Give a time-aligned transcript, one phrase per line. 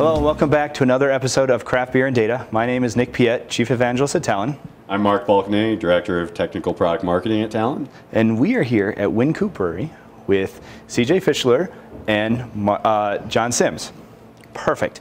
[0.00, 2.46] Hello and welcome back to another episode of Craft Beer and Data.
[2.50, 4.58] My name is Nick Piette, Chief Evangelist at Talend.
[4.88, 7.86] I'm Mark Balkenende, Director of Technical Product Marketing at Talend.
[8.10, 9.92] And we are here at Wynkoop Brewery
[10.26, 11.70] with CJ Fischler
[12.06, 13.92] and uh, John Sims.
[14.54, 15.00] Perfect.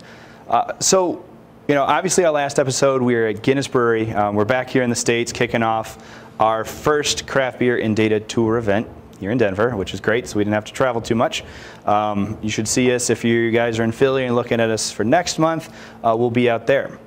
[0.49, 1.23] Uh, so,
[1.69, 4.11] you know, obviously our last episode we were at Guinness Brewery.
[4.11, 5.97] Um, we're back here in the States kicking off
[6.41, 8.89] our first craft beer and data tour event
[9.19, 11.43] here in Denver, which is great, so we didn't have to travel too much.
[11.85, 14.91] Um, you should see us if you guys are in Philly and looking at us
[14.91, 15.73] for next month.
[16.03, 16.97] Uh, we'll be out there.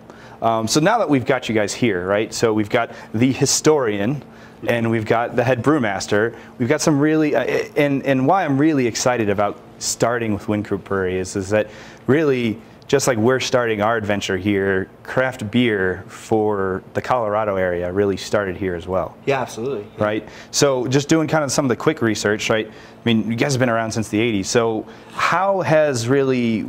[0.42, 2.34] Um, so now that we've got you guys here, right?
[2.34, 4.22] So we've got the historian,
[4.66, 6.36] and we've got the head brewmaster.
[6.58, 7.44] We've got some really, uh,
[7.76, 11.68] and and why I'm really excited about starting with Wynkoop Brewery is is that
[12.06, 18.16] really just like we're starting our adventure here, craft beer for the Colorado area really
[18.16, 19.16] started here as well.
[19.26, 19.86] Yeah, absolutely.
[19.96, 20.04] Yeah.
[20.04, 20.28] Right?
[20.50, 22.66] So just doing kind of some of the quick research, right?
[22.68, 24.46] I mean, you guys have been around since the 80s.
[24.46, 26.66] So how has really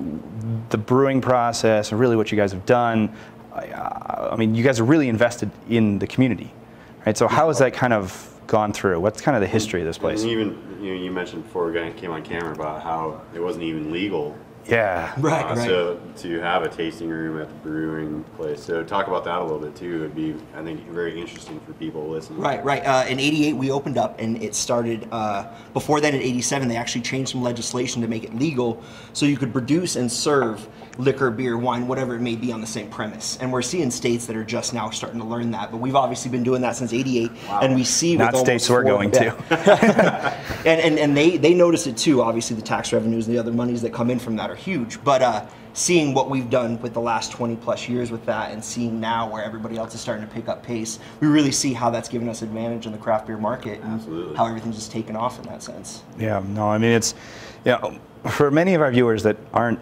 [0.70, 3.14] the brewing process and really what you guys have done,
[3.54, 6.54] uh, I mean, you guys are really invested in the community,
[7.06, 7.18] right?
[7.18, 9.00] So how has that kind of gone through?
[9.00, 10.22] What's kind of the history of this place?
[10.22, 13.64] And even you, know, you mentioned before we came on camera about how it wasn't
[13.64, 15.14] even legal yeah.
[15.18, 15.68] Right, uh, right.
[15.68, 18.64] So to have a tasting room at the brewing place.
[18.64, 19.96] So talk about that a little bit too.
[19.96, 22.40] It'd be, I think, very interesting for people listening.
[22.40, 22.84] Right, right.
[22.86, 25.08] Uh, in '88, we opened up, and it started.
[25.12, 28.82] Uh, before then, in '87, they actually changed some legislation to make it legal,
[29.14, 30.68] so you could produce and serve
[30.98, 33.38] liquor, beer, wine, whatever it may be on the same premise.
[33.38, 35.72] And we're seeing states that are just now starting to learn that.
[35.72, 37.32] But we've obviously been doing that since 88.
[37.32, 37.62] Wow.
[37.62, 39.36] And we see Not states we're going to.
[40.66, 42.22] and, and, and they, they notice it too.
[42.22, 45.04] Obviously, the tax revenues and the other monies that come in from that are huge.
[45.04, 48.64] But uh, seeing what we've done with the last 20 plus years with that and
[48.64, 51.90] seeing now where everybody else is starting to pick up pace, we really see how
[51.90, 54.36] that's given us advantage in the craft beer market and Absolutely.
[54.36, 56.04] how everything's just taken off in that sense.
[56.20, 57.16] Yeah, no, I mean, it's,
[57.66, 58.00] you know,
[58.30, 59.80] for many of our viewers that aren't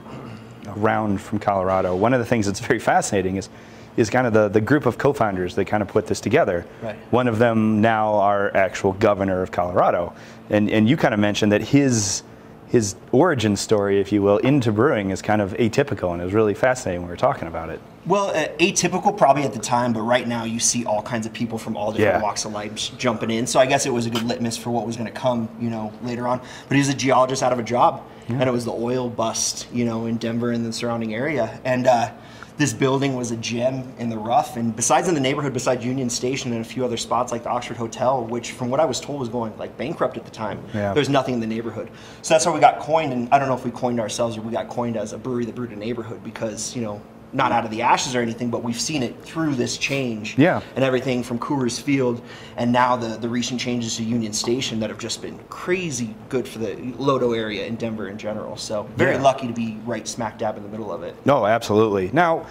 [0.68, 3.50] around from Colorado, one of the things that's very fascinating is
[3.98, 6.66] is kind of the, the group of co-founders that kind of put this together.
[6.82, 6.96] Right.
[7.12, 10.14] One of them now our actual governor of Colorado.
[10.50, 12.24] And and you kind of mentioned that his
[12.72, 16.34] his origin story, if you will, into brewing is kind of atypical and it was
[16.34, 17.82] really fascinating when we were talking about it.
[18.06, 21.34] Well, uh, atypical probably at the time, but right now you see all kinds of
[21.34, 22.24] people from all different yeah.
[22.24, 23.46] walks of life jumping in.
[23.46, 25.70] So I guess it was a good litmus for what was going to come, you
[25.70, 26.40] know, later on.
[26.70, 28.36] But he was a geologist out of a job, yeah.
[28.36, 31.60] and it was the oil bust, you know, in Denver and the surrounding area.
[31.66, 32.12] And uh,
[32.58, 34.58] this building was a gem in the rough.
[34.58, 37.50] And besides in the neighborhood, besides Union Station and a few other spots like the
[37.50, 40.64] Oxford Hotel, which from what I was told was going like bankrupt at the time,
[40.74, 40.94] yeah.
[40.94, 41.90] there's nothing in the neighborhood.
[42.22, 43.14] So that's how we got coined.
[43.14, 45.46] And I don't know if we coined ourselves or we got coined as a brewery
[45.46, 47.02] that brewed a neighborhood because, you know,
[47.34, 50.38] not out of the ashes or anything, but we've seen it through this change.
[50.38, 50.62] Yeah.
[50.76, 52.22] And everything from Coors Field
[52.58, 56.48] and now the, the recent changes to Union Station that have just been crazy good
[56.48, 58.58] for the Lodo area in Denver in general.
[58.58, 59.22] So very yeah.
[59.22, 61.16] lucky to be right smack dab in the middle of it.
[61.26, 62.10] No, absolutely.
[62.14, 62.46] Now,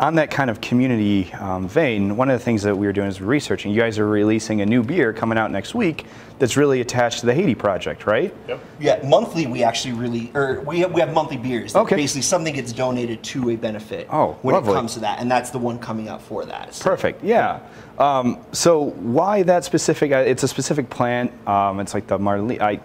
[0.00, 3.08] on that kind of community um, vein, one of the things that we were doing
[3.08, 3.72] is researching.
[3.72, 6.06] You guys are releasing a new beer coming out next week
[6.38, 8.34] that's really attached to the Haiti project, right?
[8.48, 8.60] Yep.
[8.80, 11.76] Yeah, monthly we actually really, or we have, we have monthly beers.
[11.76, 11.94] Okay.
[11.94, 14.08] Basically, something gets donated to a benefit.
[14.10, 14.72] Oh, when lovely.
[14.72, 16.74] it comes to that, and that's the one coming out for that.
[16.74, 16.84] So.
[16.84, 17.22] Perfect.
[17.22, 17.60] Yeah.
[17.98, 20.10] Um, so why that specific?
[20.10, 21.32] Uh, it's a specific plant.
[21.46, 22.80] Um, it's like the Marlene.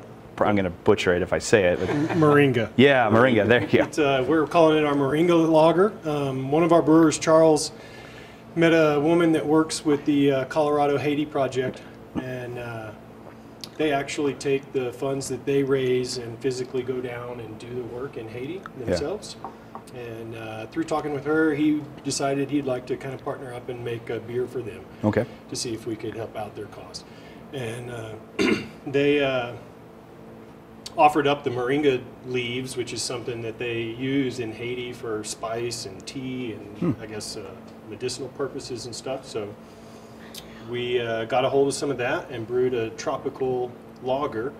[0.45, 1.79] I'm going to butcher it if I say it.
[1.79, 2.71] Moringa.
[2.75, 3.47] Yeah, Moringa.
[3.47, 4.03] There you go.
[4.03, 5.93] Uh, we're calling it our Moringa lager.
[6.07, 7.71] Um, one of our brewers, Charles,
[8.55, 11.81] met a woman that works with the uh, Colorado Haiti Project,
[12.21, 12.91] and uh,
[13.77, 17.83] they actually take the funds that they raise and physically go down and do the
[17.83, 19.37] work in Haiti themselves.
[19.41, 19.49] Yeah.
[19.95, 23.69] And uh, through talking with her, he decided he'd like to kind of partner up
[23.69, 24.83] and make a beer for them.
[25.03, 25.25] Okay.
[25.49, 27.03] To see if we could help out their cause.
[27.53, 28.13] And uh,
[28.87, 29.53] they uh,
[30.99, 35.85] offered up the moringa leaves, which is something that they use in Haiti for spice
[35.85, 36.91] and tea and hmm.
[37.01, 37.49] I guess uh,
[37.89, 39.25] medicinal purposes and stuff.
[39.25, 39.53] So
[40.69, 43.71] we uh, got a hold of some of that and brewed a tropical
[44.03, 44.51] lager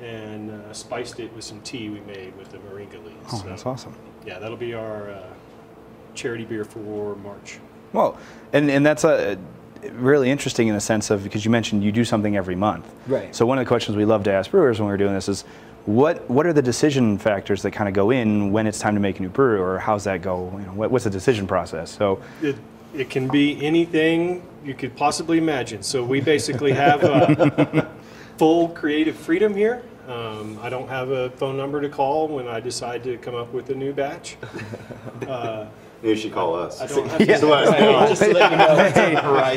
[0.00, 3.18] and uh, spiced it with some tea we made with the moringa leaves.
[3.30, 3.94] Oh, so, that's awesome.
[4.26, 5.26] Yeah, that'll be our uh,
[6.14, 7.58] charity beer for March.
[7.92, 8.18] Well,
[8.54, 9.38] and, and that's a
[9.90, 12.90] really interesting in the sense of because you mentioned you do something every month.
[13.06, 13.34] Right.
[13.36, 15.44] So one of the questions we love to ask brewers when we're doing this is
[15.86, 19.00] what what are the decision factors that kind of go in when it's time to
[19.00, 20.50] make a new brew, or how's that go?
[20.58, 21.90] You know, what, what's the decision process?
[21.90, 22.56] So it,
[22.94, 25.82] it can be anything you could possibly imagine.
[25.82, 27.86] So we basically have uh,
[28.38, 29.82] full creative freedom here.
[30.08, 33.52] Um, I don't have a phone number to call when I decide to come up
[33.52, 34.36] with a new batch.
[35.22, 35.68] Uh,
[36.02, 36.80] you should call us.
[36.80, 37.26] I don't have yeah.
[37.26, 38.50] to, Just to let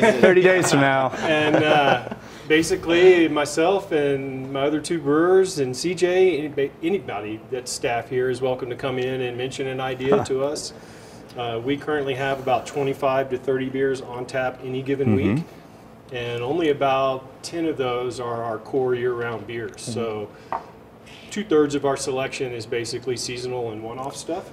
[0.12, 1.08] know, 30 days from now.
[1.18, 2.08] And uh,
[2.48, 8.70] basically, myself and my other two brewers and CJ, anybody, that's staff here is welcome
[8.70, 10.72] to come in and mention an idea to us.
[11.36, 15.44] Uh, we currently have about 25 to 30 beers on tap any given week,
[16.12, 19.82] and only about 10 of those are our core year-round beers.
[19.82, 20.30] So,
[21.30, 24.50] two thirds of our selection is basically seasonal and one-off stuff,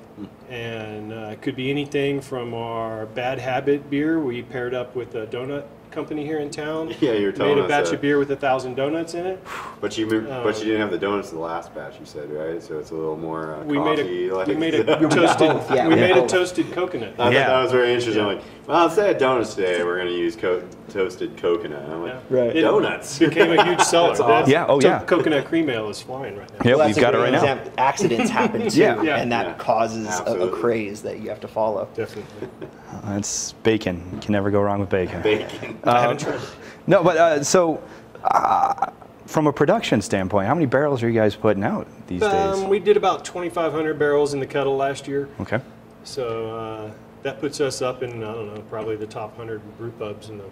[0.49, 4.19] and uh, it could be anything from our Bad Habit beer.
[4.19, 6.93] We paired up with a donut company here in town.
[7.03, 7.95] Yeah, you were telling Made a us batch that.
[7.95, 9.43] of beer with a thousand donuts in it.
[9.81, 11.99] But you, mo- but Um, you didn't have the donuts in the last batch.
[11.99, 14.27] You said right, so it's a little more uh, We made coffee.
[14.29, 17.13] a like, we made a toasted yeah, we we made got a toasted coconut.
[17.13, 18.23] I thought that was very interesting.
[18.23, 18.33] Yeah.
[18.33, 21.87] Like, well, instead of donuts today, we're going to use co- toasted coconut.
[21.89, 22.37] I'm like, Yeah.
[22.39, 22.55] Right.
[22.55, 23.19] It donuts.
[23.19, 24.09] became a huge seller.
[24.09, 24.49] That's awesome.
[24.51, 25.03] Yeah, oh, yeah.
[25.03, 26.59] Coconut cream ale is flying right now.
[26.69, 27.71] Yeah, Well, we've got it great right now.
[27.77, 29.01] Accidents happen too, Yeah.
[29.01, 29.17] Yeah.
[29.17, 29.53] and that Yeah.
[29.55, 31.87] causes a, a craze that you have to follow.
[31.93, 32.47] Definitely.
[33.07, 34.01] It's bacon.
[34.13, 35.21] You can never go wrong with bacon.
[35.21, 35.77] Bacon.
[35.83, 36.39] I haven't tried.
[36.87, 37.81] No, but uh, so
[38.23, 38.89] uh,
[39.25, 42.63] from a production standpoint, how many barrels are you guys putting out these Um, days?
[42.69, 45.29] we did about 2,500 barrels in the kettle last year.
[45.41, 45.59] Okay.
[46.03, 46.91] So uh,
[47.23, 50.37] that puts us up in I don't know probably the top 100 brew pubs in
[50.37, 50.45] the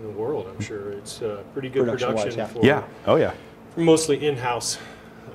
[0.00, 0.46] in the world.
[0.48, 2.82] I'm sure it's uh, pretty good Production-wise, production yeah.
[2.82, 3.10] for, Yeah.
[3.12, 3.32] Oh yeah.
[3.74, 4.78] for mostly in-house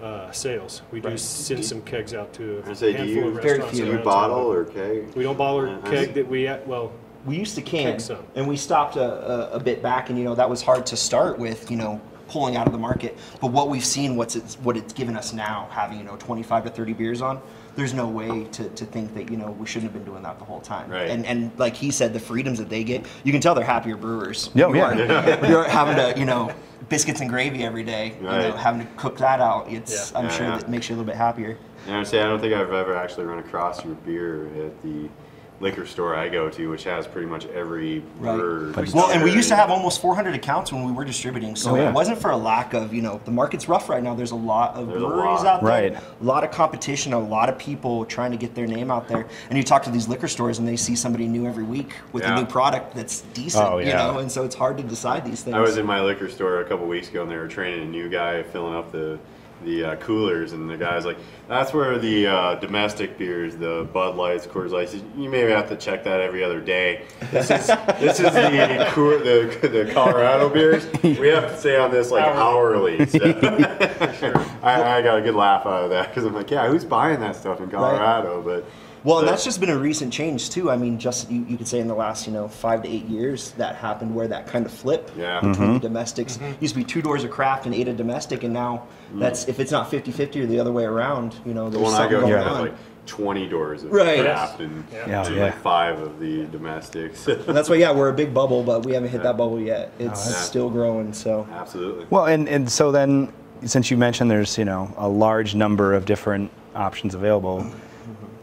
[0.01, 0.83] uh, sales.
[0.92, 1.19] We do Right.
[1.19, 3.75] send some kegs out to a say, do handful you- of Very restaurants.
[3.77, 3.86] few.
[3.86, 5.13] Do you bottle or keg?
[5.15, 6.92] We don't bottle or Uh, I keg that we well.
[7.25, 8.18] We used to can, Keg some.
[8.36, 10.98] and we stopped a, a, a bit back, and you know that was hard to
[10.98, 13.18] start with, you know, pulling out of the market.
[13.40, 16.66] But what we've seen, what's it's what it's given us now, having you know 25
[16.66, 17.42] to 30 beers on,
[17.75, 20.38] there's no way to, to think that you know we shouldn't have been doing that
[20.40, 20.90] the whole time.
[20.90, 21.10] Right.
[21.10, 23.96] And and like he said, the freedoms that they get, you can tell they're happier
[23.96, 24.50] brewers.
[24.56, 25.14] Oh, yeah, you yeah.
[25.30, 26.52] aren't- You're having to you know
[26.90, 28.16] biscuits and gravy every day.
[28.20, 28.56] You know, Right.
[28.56, 29.72] having to cook that out.
[29.72, 30.18] It's Yeah.
[30.20, 30.58] I'm Yeah, sure yeah.
[30.58, 31.58] that makes you a little bit happier.
[31.88, 35.10] And I say, I don't think I've ever actually run across your beer at the
[35.59, 38.35] liquor store I go to, which has pretty much every Right.
[38.35, 38.73] brewer.
[38.94, 41.75] Well, and we used to have almost 400 accounts when we were distributing, so Oh,
[41.75, 41.89] yeah.
[41.89, 44.13] it wasn't for a lack of, you know, the market's rough right now.
[44.13, 45.45] There's a lot of There's breweries lot.
[45.45, 45.94] out there, Right.
[45.95, 49.25] a lot of competition, a lot of people trying to get their name out there.
[49.50, 52.23] And you talk to these liquor stores, and they see somebody new every week with
[52.23, 52.33] Yeah.
[52.35, 55.44] a new product that's decent, Oh, you know, and so it's hard to decide these
[55.44, 55.55] things.
[55.55, 57.85] I was in my liquor store a couple weeks ago, and they were training a
[57.89, 59.17] new guy filling up the
[59.63, 61.18] the uh, coolers, and the guy's like,
[61.48, 65.75] "That's where the uh, domestic beers, the Bud Lights, Coors Lights, you may have to
[65.75, 67.06] check that every other day.
[67.31, 67.68] This is
[68.00, 70.86] this is the Coor- the, the Colorado beers.
[71.04, 73.19] We have to stay on this like hourly." So.
[74.63, 77.19] I, I got a good laugh out of that because I'm like, "Yeah, who's buying
[77.19, 78.65] that stuff in Colorado?" But
[79.03, 80.71] Well, and that's just been a recent change too.
[80.71, 83.05] I mean, just you, you could say in the last, you know, five to eight
[83.05, 85.41] years that happened where that kind of flip Yeah.
[85.41, 85.77] between the mm-hmm.
[85.79, 86.61] domestics mm-hmm.
[86.61, 89.19] used to be two doors of craft and eight of domestic, and now mm.
[89.19, 91.94] that's if it's not 50-50 or the other way around, you know, the there's one
[91.94, 92.61] I something go to going has on.
[92.61, 94.21] like 20 doors of Right.
[94.21, 95.44] craft and, Yeah, and yeah.
[95.45, 97.27] like five of the domestics.
[97.27, 99.91] And that's why, yeah, we're a big bubble, but we haven't hit that bubble yet.
[100.00, 100.35] It's Yeah.
[100.38, 101.11] still growing.
[101.11, 102.05] So Absolutely.
[102.09, 103.31] Well, and, and so then,
[103.65, 107.65] since you mentioned there's you know a large number of different options available,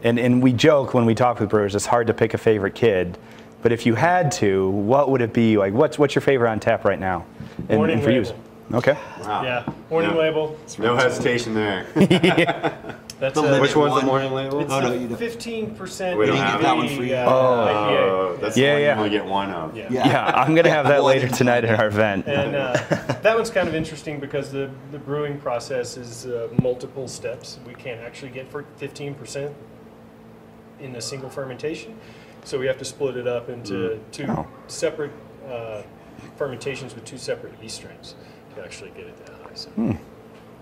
[0.03, 2.75] and and we joke when we talk with brewers, it's hard to pick a favorite
[2.75, 3.17] kid.
[3.61, 5.57] But if you had to, what would it be?
[5.57, 7.25] Like, what's what's your favorite on tap right now?
[7.69, 8.25] And, Morning and for you,
[8.73, 8.97] okay.
[9.21, 9.43] Wow.
[9.43, 10.17] Yeah, morning Yeah.
[10.17, 10.57] label.
[10.79, 11.85] No hesitation there.
[13.21, 13.99] That's The a, Which one's one.
[13.99, 14.61] the morning label?
[14.61, 15.15] It's Oh, no, a you don't.
[15.17, 16.17] fifteen percent.
[16.17, 17.13] We don't didn't have get that one for you.
[17.13, 18.41] Uh, Oh, IPA.
[18.41, 18.93] that's Yeah, the one yeah.
[18.93, 19.77] you only get one of.
[19.77, 19.87] Yeah.
[19.91, 20.07] Yeah.
[20.07, 22.25] Yeah, I'm gonna have that later tonight at our event.
[22.27, 22.73] And uh,
[23.21, 27.59] that one's kind of interesting because the, the brewing process is uh, multiple steps.
[27.67, 29.53] We can't actually get for 15%
[30.81, 31.95] in a single fermentation.
[32.43, 34.47] So we have to split it up into two Oh.
[34.67, 35.11] separate
[35.49, 35.83] uh,
[36.37, 38.15] fermentations with two separate yeast strains
[38.55, 39.53] to actually get it that high.
[39.53, 39.69] So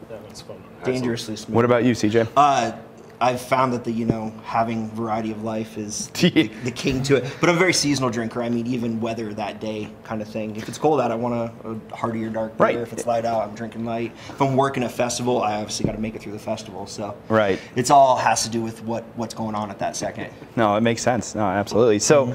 [0.09, 0.61] that one's fun.
[0.83, 1.55] dangerously smooth.
[1.55, 2.27] What about you, CJ?
[2.35, 2.73] Uh,
[3.21, 7.17] I've found that the you know having variety of life is the, the king to
[7.17, 7.25] it.
[7.41, 8.41] But I'm a very seasonal drinker.
[8.41, 10.55] I mean, even weather that day kind of thing.
[10.55, 12.67] If it's cold out, I want a, a heartier dark beer.
[12.67, 12.75] Right.
[12.77, 14.13] If it's light out, I'm drinking light.
[14.29, 16.87] If I'm working a festival, I obviously got to make it through the festival.
[16.87, 17.59] So Right.
[17.75, 20.31] it's all has to do with what what's going on at that second.
[20.55, 21.35] No, it makes sense.
[21.35, 21.99] No, absolutely.
[21.99, 22.31] So, Mm-hmm.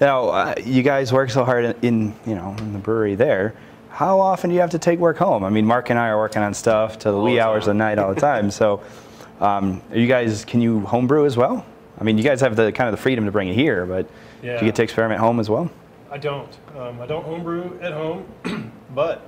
[0.00, 3.14] you know, uh, you guys work so hard in, in, you know, in the brewery
[3.14, 3.54] there.
[3.90, 5.42] How often do you have to take work home?
[5.42, 7.62] I mean, Mark and I are working on stuff to the All wee the hours
[7.62, 8.50] of the night all the time.
[8.50, 8.82] So,
[9.40, 11.64] um, are you guys, can you homebrew as well?
[11.98, 14.08] I mean, you guys have the kind of the freedom to bring it here, but
[14.42, 15.70] do you get to experiment home as well?
[16.10, 16.48] I don't.
[16.76, 18.26] Um, I don't homebrew at home,
[18.94, 19.22] but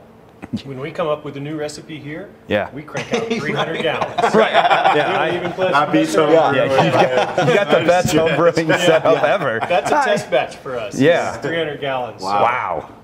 [0.64, 2.70] when we come up with a new recipe here, Yeah.
[2.72, 4.34] we crank out 300 gallons.
[4.34, 4.52] Right.
[4.52, 7.84] Yeah, I, even pledge That to beats mess some yeah, you got, you got the
[7.86, 9.58] best homebrewing setup ever.
[9.68, 10.98] That's a test batch for us.
[10.98, 11.34] Yeah.
[11.34, 12.22] It's 300 gallons.
[12.22, 12.42] Wow.
[12.42, 12.94] Wow.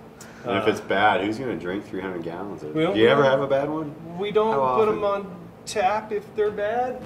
[0.45, 2.75] And if it's bad, who's going to drink 300 gallons of it?
[2.77, 3.95] We don't Do you ever have a bad one?
[4.19, 4.95] We don't How put often?
[4.95, 7.01] them on tap if they're bad.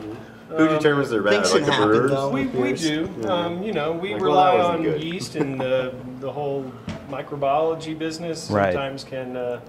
[0.49, 1.33] Who determines they're bad?
[1.47, 2.11] things Like can the happen, brewers?
[2.11, 2.31] though.
[2.31, 2.81] We, we Beers.
[2.81, 3.29] do.
[3.29, 5.03] Um, you know, we Like, rely that wasn't on good.
[5.05, 6.71] yeast and the, the whole
[7.11, 8.73] microbiology business Right.
[8.73, 9.61] sometimes can uh,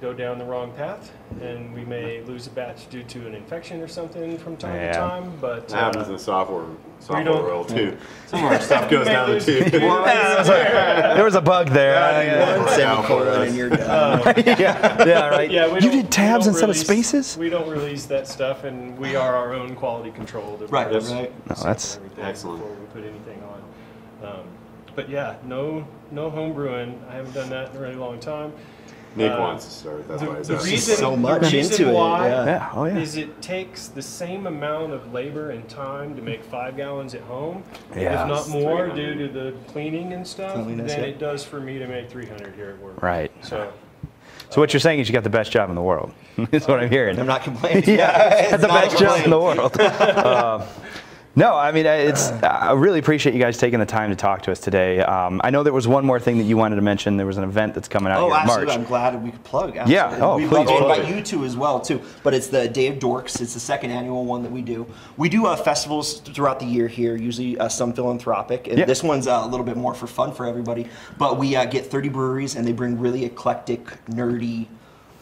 [0.00, 3.80] go down the wrong path, and we may lose a batch due to an infection
[3.82, 4.92] or something from time Yeah.
[4.92, 5.32] to time.
[5.40, 6.64] But That happens uh, in software
[7.00, 7.96] software don't- world too.
[8.26, 9.64] Some of our stuff goes down the tube.
[9.70, 11.94] there was a bug there.
[12.24, 14.22] Yeah, One semicolon and you're done.
[14.46, 15.50] yeah, yeah, right.
[15.50, 17.36] yeah, you did tabs don't instead of spaces?
[17.36, 20.56] We don't release that stuff, and we are our own quality control.
[20.70, 21.12] Right, device.
[21.12, 21.32] right.
[21.48, 22.60] No, that's- Excellent.
[22.60, 23.42] Before we put anything
[24.22, 24.28] on.
[24.30, 24.44] Um,
[24.94, 27.00] but yeah, no, no home brewing.
[27.08, 28.52] I haven't done that in a really long time.
[29.16, 30.08] Nick Uh, wants to start.
[30.08, 32.44] That's the, why he's the reason, so the much reason into it, yeah.
[32.44, 32.96] Yeah, oh yeah.
[32.98, 37.22] is it takes the same amount of labor and time to make five gallons at
[37.22, 37.64] home,
[37.96, 38.22] Yeah.
[38.22, 41.10] if not more, due to the cleaning and stuff, Cleanliness, than yeah.
[41.10, 43.02] it does for me to make 300 here at work.
[43.02, 43.32] Right.
[43.44, 43.72] So
[44.50, 46.12] So what you're saying is you got the best job in the world.
[46.50, 47.18] That's what I'm hearing.
[47.18, 47.84] I'm not complaining.
[47.86, 49.78] yeah, it's the best job in the world.
[49.80, 50.64] Uh,
[51.36, 52.30] no, I mean it's.
[52.42, 55.00] I really appreciate you guys taking the time to talk to us today.
[55.00, 57.16] Um, I know there was one more thing that you wanted to mention.
[57.16, 58.66] There was an event that's coming out Oh, here in absolutely!
[58.66, 58.78] March.
[58.78, 59.76] I'm glad we could plug.
[59.88, 62.00] Yeah, oh, We'd please, love invite you to as well too.
[62.24, 63.40] But it's the Day of Dorks.
[63.40, 64.86] It's the second annual one that we do.
[65.16, 67.14] We do uh, festivals throughout the year here.
[67.16, 68.84] Usually uh, some philanthropic, and Yeah.
[68.84, 70.88] this one's uh, a little bit more for fun for everybody.
[71.16, 74.66] But we uh, get 30 breweries, and they bring really eclectic, nerdy,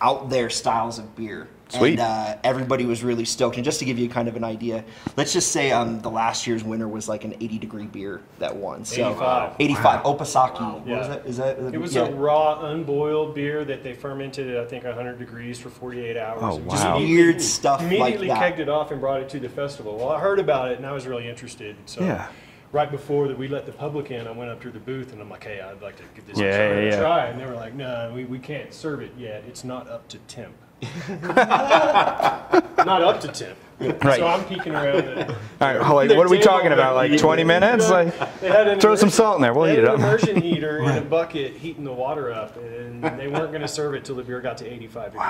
[0.01, 1.49] out there styles of beer.
[1.69, 1.93] Sweet.
[1.93, 3.57] And uh, everybody was really stoked.
[3.57, 4.85] And just to give you kind of an idea,
[5.17, 8.55] let's just say um, the last year's winner was like an 80 degree beer that
[8.57, 8.85] won.
[8.85, 9.57] So 85.
[9.59, 10.03] 85.
[10.05, 10.75] Opasaki.
[10.75, 10.99] What Yeah.
[10.99, 11.27] was that?
[11.27, 11.59] Is that?
[11.75, 12.07] it was yeah.
[12.07, 16.39] a raw, unboiled beer that they fermented at I think 100 degrees for 48 hours.
[16.43, 16.71] Oh, wow.
[16.71, 16.99] just Wow.
[16.99, 18.57] Weird stuff like Immediately that.
[18.57, 19.97] kegged it off and brought it to the festival.
[19.97, 21.77] Well, I heard about it and I was really interested.
[21.85, 22.29] So Yeah.
[22.73, 25.21] right before that we let the public in, I went up to the booth and
[25.21, 26.81] I'm like, hey, I'd like to give this Yeah, a try.
[26.83, 27.25] yeah, yeah.
[27.27, 29.45] And they were like, no, we, we can't serve it yet.
[29.47, 30.55] It's not up to temp.
[31.09, 33.59] not up to temp.
[33.81, 34.19] Right.
[34.19, 34.97] So I'm peeking around.
[35.05, 36.97] At, All right, like, what are we talking about?
[36.97, 37.89] Like 20 minutes?
[37.89, 39.55] Like, they had an throw some salt in there.
[39.55, 39.99] We'll they heat had it an up.
[40.01, 43.95] immersion heater in a bucket heating the water up, and they weren't going to serve
[43.95, 45.29] it till the beer got to 85 degrees.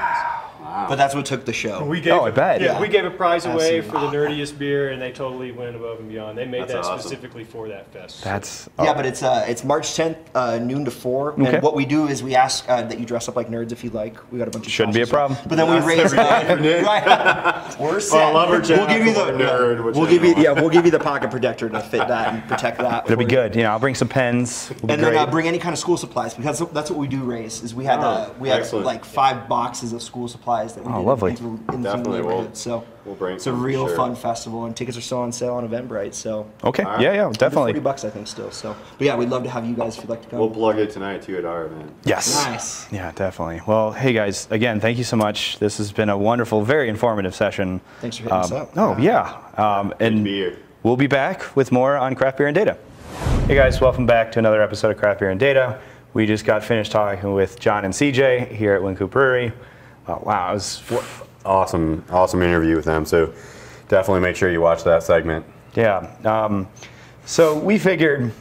[0.61, 1.85] But that's what took the show.
[1.85, 2.61] We gave Oh, I bet.
[2.63, 2.81] Yeah, Yeah.
[2.81, 3.91] we gave a prize away Absolutely.
[3.91, 6.39] for the nerdiest beer, and they totally went above and beyond.
[6.39, 7.01] They made That's that awesome.
[7.01, 8.25] specifically for that fest.
[8.25, 11.33] That's yeah, but it's uh, it's March 10th, uh, noon to four.
[11.35, 11.55] Okay.
[11.57, 13.85] And what we do is we ask uh, that you dress up like nerds if
[13.85, 14.17] you like.
[14.33, 15.39] We got a bunch of Shouldn't be a problem.
[15.47, 17.77] But then we raise every day right.
[17.79, 18.38] We're set.
[18.39, 20.43] Well, lumberjack we'll give you the nerd, We'll give you one.
[20.43, 20.53] yeah.
[20.53, 23.05] We'll give you the pocket protector to fit that and protect that.
[23.07, 23.29] it'll be you.
[23.31, 23.57] good.
[23.57, 24.71] You know, I'll bring some pens.
[24.71, 25.17] It'll And then great.
[25.19, 27.63] uh, bring any kind of school supplies because that's what we do raise.
[27.63, 28.87] Is we had uh, Oh, we had excellent.
[28.87, 31.31] like five boxes of school supplies that we Oh, did lovely.
[31.33, 32.57] into, into Definitely, the we'll- neighborhood.
[32.57, 33.97] So we'll bring it's a real sure.
[33.97, 36.15] fun festival, and tickets are still on sale on Eventbrite.
[36.15, 36.83] So okay.
[36.85, 37.01] All right.
[37.01, 37.81] Yeah, yeah, Forty definitely.
[37.81, 38.51] bucks, I think, still.
[38.51, 40.39] So, but yeah, we'd love to have you guys if you'd like to come.
[40.39, 41.93] We'll plug it tonight too at our event.
[42.05, 42.45] Yes.
[42.47, 42.93] Nice.
[42.93, 43.63] Yeah, definitely.
[43.67, 45.59] Well, hey guys, again, thank you so much.
[45.59, 47.81] This has been a wonderful, very informative session.
[48.01, 48.71] Thanks for hitting us Um, up.
[48.77, 52.77] Oh yeah, um, and be we'll be back with more on craft beer and data.
[53.47, 55.81] Hey guys, welcome back to another episode of Craft Beer and Data.
[56.13, 59.53] We just got finished talking with John and CJ here at Wynkoop Brewery.
[60.07, 60.79] Oh, wow, it was
[61.49, 63.07] Awesome, awesome interview with them.
[63.07, 63.33] So
[63.89, 65.47] definitely make sure you watch that segment.
[65.75, 66.15] Yeah.
[66.25, 66.69] Um,
[67.25, 68.33] so we figured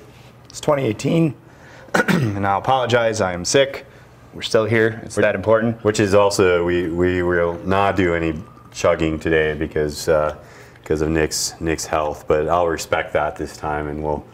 [0.50, 1.34] it's 2018,
[2.10, 3.22] and I'll apologize.
[3.22, 3.86] I am sick.
[4.34, 5.02] We're still here.
[5.06, 5.82] It's that important.
[5.86, 10.38] Which is also we we will not do any chugging today because uh,
[10.82, 12.26] because of Nick's Nick's health.
[12.28, 14.26] But I'll respect that this time, and we'll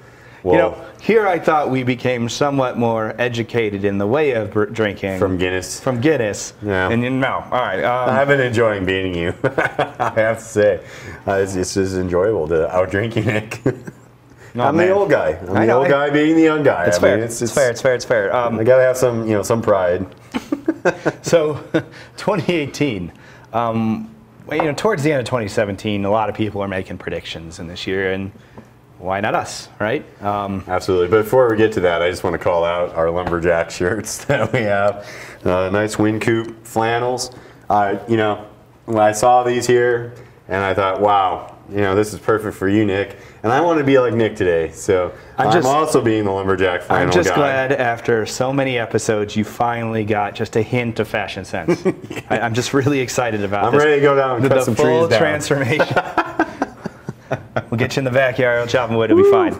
[0.44, 4.52] we'll You know, here I thought we became somewhat more educated in the way of
[4.52, 5.80] br- drinking from Guinness.
[5.80, 6.54] from Guinness.
[6.62, 6.90] Yeah.
[6.90, 7.84] And you know, all right.
[7.84, 9.34] Um, I've been enjoying beating you.
[9.44, 10.86] I have to say,
[11.28, 13.66] uh, it's, it's just enjoyable to out drink you, Nick.
[14.56, 14.88] no, I'm man.
[14.88, 15.32] the old guy.
[15.48, 16.86] I'm I the know, old I- guy being the young guy.
[16.86, 17.16] It's I fair.
[17.18, 17.72] mean, it's, fair.
[17.72, 17.96] It's fair.
[17.96, 18.36] It's fair.
[18.36, 20.06] Um, I gotta have some, you know, some pride.
[21.22, 21.64] So,
[22.18, 23.12] 2018.
[23.54, 24.14] Um,
[24.52, 27.68] you know, towards the end of 2017, a lot of people are making predictions in
[27.68, 28.32] this year, and
[29.04, 30.06] why not us, right?
[30.24, 31.10] Um, Absolutely.
[31.10, 34.24] But before we get to that, I just want to call out our lumberjack shirts
[34.26, 35.06] that we have.
[35.44, 37.32] Uh, nice Wynkoop flannels.
[37.70, 38.48] Uh, you know,
[38.86, 40.14] when I saw these here,
[40.48, 43.18] and I thought, wow, you know, this is perfect for you, Nick.
[43.44, 46.84] And I want to be like Nick today, so I'm I'm, also being the lumberjack
[46.84, 47.36] flannel I'm just guy.
[47.36, 51.86] glad after so many episodes, you finally got just a hint of fashion sense.
[52.30, 53.68] I, I'm just really excited about it.
[53.68, 53.84] I'm this.
[53.84, 55.20] ready to go down and the, cut the some full trees down.
[55.20, 55.88] transformation.
[57.70, 59.54] we'll get you in the backyard, we'll chop wood, it'll be fine.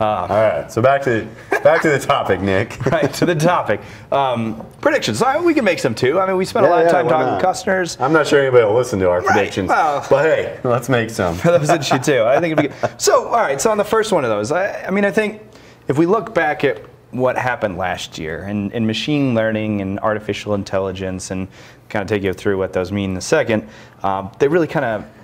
[0.00, 1.26] All right, so back to
[1.62, 2.84] back to the topic, Nick.
[2.92, 3.80] right to the topic.
[4.10, 5.18] Um, predictions.
[5.18, 6.18] So we can make some too.
[6.18, 7.98] I mean, we spent a lot of time why talking to customers.
[8.00, 11.34] I'm not sure anybody will listen to our predictions, well- but hey, let's make some.
[11.36, 12.22] for those that should too.
[12.22, 13.00] I think it'd be good.
[13.00, 13.60] So, all right.
[13.60, 15.42] So on the first one of those, I, I mean, I think
[15.88, 20.54] if we look back at what happened last year and, and machine learning and artificial
[20.54, 21.48] intelligence and
[21.88, 23.68] kind of take you through what those mean in a second,
[24.02, 25.19] um, they really kind of just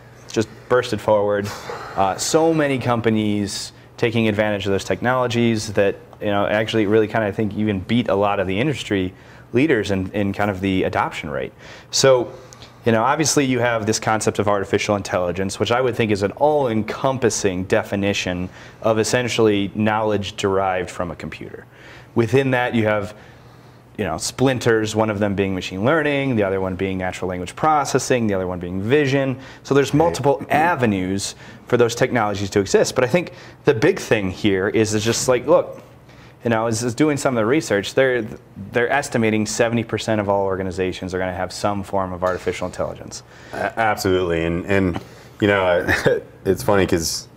[0.69, 1.49] bursted forward.
[1.95, 7.25] Uh, so many companies taking advantage of those technologies that you know actually really kind
[7.25, 9.15] of I think even beat a lot of the industry
[9.53, 11.53] leaders in, in kind of the adoption rate.
[11.91, 12.33] So,
[12.85, 16.23] you know, obviously you have this concept of artificial intelligence, which I would think is
[16.23, 18.49] an all-encompassing definition
[18.83, 21.65] of essentially knowledge derived from a computer.
[22.15, 23.15] Within that, you have
[23.99, 27.57] you know, splinters, one of them being machine learning, the other one being natural language
[27.57, 29.39] processing, the other one being vision.
[29.63, 31.35] So there's multiple avenues
[31.67, 32.95] for those technologies to exist.
[32.95, 33.33] But I think
[33.65, 35.83] the big thing here is, is just like, look,
[36.45, 38.23] you know, is, is doing some of the research, they're,
[38.71, 43.23] they're estimating 70% of all organizations are going to have some form of artificial intelligence.
[43.53, 44.45] Absolutely.
[44.45, 45.01] And, and
[45.41, 45.87] you know,
[46.45, 47.29] it's funny because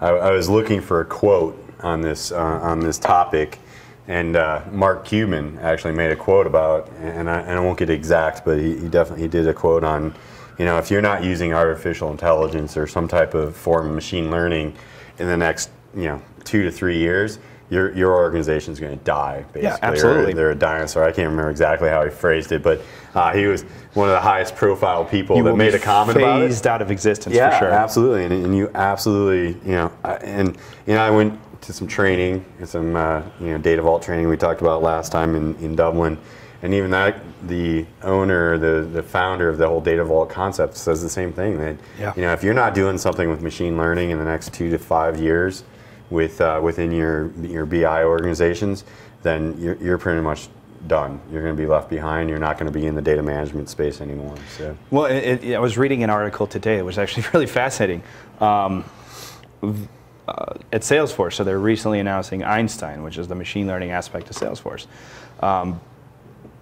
[0.00, 3.58] I, I, was looking for a quote on this, uh, on this topic
[4.06, 7.88] and uh, Mark Cuban actually made a quote about, and I, and I won't get
[7.88, 10.14] exact, but he, he, definitely he did a quote on,
[10.58, 14.30] you know, if you're not using artificial intelligence or some type of form of machine
[14.30, 14.74] learning
[15.18, 17.38] in the next, you know, two to three years,
[17.70, 19.42] your your organization is going to die.
[19.52, 20.32] Basically, yeah, absolutely.
[20.32, 21.02] Or they're a dinosaur.
[21.02, 22.82] I can't remember exactly how he phrased it, but
[23.14, 23.62] uh, he was
[23.94, 26.48] one of the highest profile people you that made a comment about it.
[26.48, 27.72] Phased out of existence yeah, for sure.
[27.72, 28.24] absolutely.
[28.24, 32.96] And, and you absolutely, you know, and you know, I went to some training, some
[32.96, 36.18] uh, you know Data Vault training we talked about last time in, in Dublin,
[36.62, 41.02] and even that the owner, the the founder of the whole Data Vault concept says
[41.02, 42.12] the same thing that yeah.
[42.16, 44.78] you know if you're not doing something with machine learning in the next two to
[44.78, 45.64] five years,
[46.10, 48.84] with uh, within your your BI organizations,
[49.22, 50.48] then you're, you're pretty much
[50.86, 51.20] done.
[51.32, 52.28] You're going to be left behind.
[52.28, 54.34] You're not going to be in the data management space anymore.
[54.58, 54.76] So.
[54.90, 56.76] Well, it, it, I was reading an article today.
[56.76, 58.02] It was actually really fascinating.
[58.40, 58.84] Um,
[60.28, 64.36] uh, at Salesforce, so they're recently announcing Einstein, which is the machine learning aspect of
[64.36, 64.86] Salesforce.
[65.40, 65.80] Um,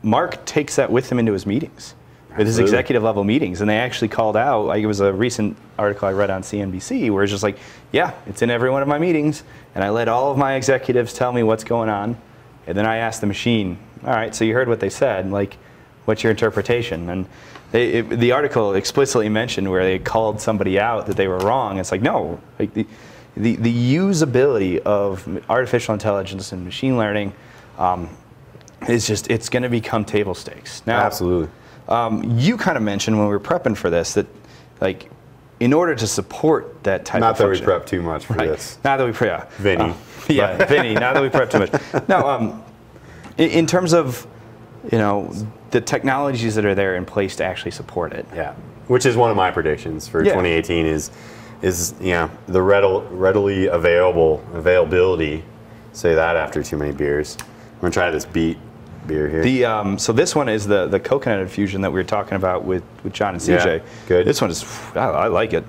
[0.03, 1.95] Mark takes that with him into his meetings,
[2.37, 4.67] with his executive level meetings, and they actually called out.
[4.67, 7.59] Like it was a recent article I read on CNBC where it's just like,
[7.93, 11.13] yeah, it's in every one of my meetings, and I let all of my executives
[11.13, 12.17] tell me what's going on,
[12.67, 15.57] and then I asked the machine, all right, so you heard what they said, like,
[16.05, 17.09] what's your interpretation?
[17.09, 17.27] And
[17.71, 21.79] they, it, the article explicitly mentioned where they called somebody out that they were wrong.
[21.79, 22.87] It's like, no, like the,
[23.37, 27.33] the, the usability of artificial intelligence and machine learning
[27.79, 28.09] um,
[28.89, 30.83] is just, it's going to become table stakes.
[30.87, 31.49] Now, Absolutely.
[31.89, 34.27] Um, you kind of mentioned when we were prepping for this that,
[34.81, 35.11] like,
[35.61, 38.27] in order to support that type not of Not that function, we prep too much
[38.27, 38.79] for right, this.
[38.85, 39.51] Not that we prep.
[39.51, 39.63] Yeah.
[39.63, 39.85] Vinny.
[39.85, 39.95] Uh,
[40.29, 40.95] yeah, Vinny.
[40.95, 42.09] Not that we prep too much.
[42.09, 42.65] No, um,
[43.39, 44.27] in, in terms of,
[44.91, 45.33] you know,
[45.71, 48.27] the technologies that are there in place to actually support it.
[48.35, 48.55] Yeah.
[48.89, 50.33] Which is one of my predictions for Yeah.
[50.33, 51.11] 2018 is
[51.63, 55.45] is you know the readil- readily available availability.
[55.93, 57.37] Say that after too many beers.
[57.41, 58.59] I'm gonna try this beet
[59.07, 59.43] beer here.
[59.43, 62.65] The um, so this one is the the coconut infusion that we were talking about
[62.65, 63.79] with with John and CJ.
[63.79, 64.27] Yeah, good.
[64.27, 65.65] This one is I, I like it.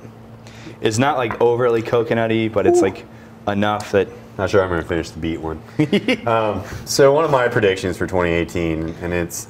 [0.82, 3.06] It's not like overly coconutty, but it's like
[3.48, 5.62] enough that Not sure I'm to finish the beet one.
[6.28, 9.48] um, so one of my predictions for 2018, and it's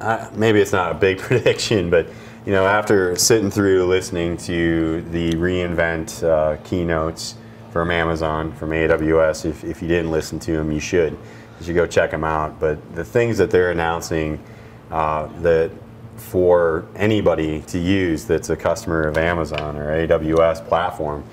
[0.00, 2.06] uh, maybe it's not a big prediction, but
[2.48, 7.34] you know, after sitting through listening to the reInvent uh, keynotes
[7.70, 11.12] from Amazon, from AWS, if, if you didn't listen to them, you should.
[11.12, 12.58] You should go check them out.
[12.58, 14.42] But the things that they're announcing
[14.90, 15.70] uh, that
[16.16, 21.24] for anybody to use that's a customer of Amazon or AWS platform,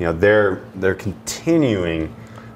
[0.00, 2.12] you know, they're they're continuing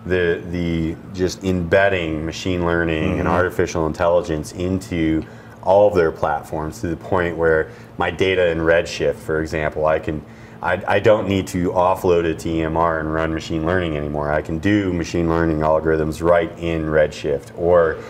[0.07, 5.25] the the just embedding machine learning and artificial intelligence into
[5.69, 9.99] all of their platforms to the point where my data in Redshift, for example, I
[9.99, 10.25] can
[10.63, 14.33] I, I don't need to offload it to EMR and run machine learning anymore.
[14.33, 18.03] I can do machine learning algorithms right in Redshift, or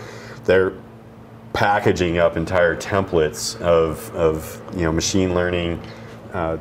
[0.45, 0.73] they're
[1.53, 5.81] packaging up entire templates of, of you know machine learning
[6.33, 6.57] uh,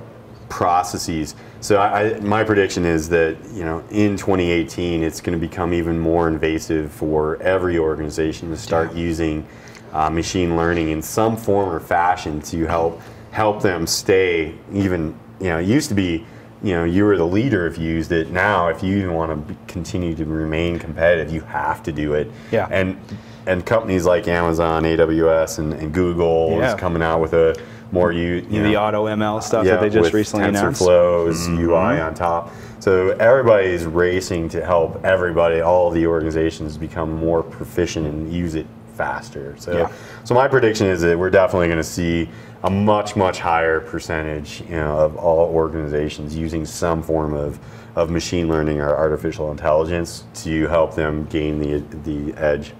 [0.48, 1.36] processes.
[1.60, 5.72] So I, I, my prediction is that you know in 2018 it's going to become
[5.72, 9.46] even more invasive for every organization to start using
[9.92, 15.48] uh, machine learning in some form or fashion to help help them stay even you
[15.48, 16.24] know it used to be
[16.62, 19.46] you know you were the leader if you used it now if you even want
[19.48, 22.66] to continue to remain competitive you have to do it Yeah.
[22.70, 22.98] and
[23.46, 26.68] and companies like Amazon AWS and, and Google Yeah.
[26.74, 27.54] is coming out with a
[27.92, 30.82] more you, you the know, auto ML stuff that they just with recently announced.
[30.82, 32.52] TensorFlow's UI on top.
[32.80, 38.54] So everybody is racing to help everybody, all the organizations become more proficient and use
[38.56, 38.66] it
[39.08, 39.54] faster.
[39.58, 39.88] So, Yeah.
[40.24, 42.28] so my prediction is that we're definitely going to see
[42.64, 47.58] a much much higher percentage, you know, of all organizations using some form of
[47.96, 52.72] of machine learning or artificial intelligence to help them gain the the edge.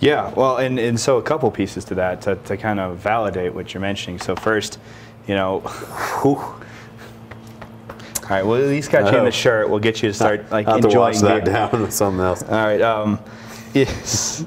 [0.00, 3.54] Yeah, well, and, and so a couple pieces to that to, to kind of validate
[3.54, 4.18] what you're mentioning.
[4.18, 4.78] So first,
[5.28, 5.60] you know,
[6.22, 6.36] whew.
[6.36, 6.56] all
[8.28, 9.24] right, we'll at least got you in Oh.
[9.24, 9.70] the shirt.
[9.70, 12.42] We'll get you to start like I have to enjoying that down with something else.
[12.42, 12.80] All right.
[12.82, 13.20] Um,
[13.74, 14.44] yes.